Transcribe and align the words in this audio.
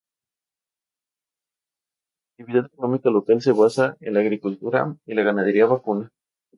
La 2.33 2.41
actividad 2.43 2.65
económica 2.73 3.11
local 3.11 3.39
se 3.39 3.51
basa 3.51 3.97
en 3.99 4.15
la 4.15 4.21
agricultura 4.21 4.97
y 5.05 5.13
la 5.13 5.21
ganadería 5.21 5.67
vacuna. 5.67 6.09